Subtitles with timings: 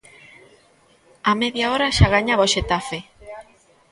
[1.29, 2.99] Á media hora xa gañaba o Xetafe.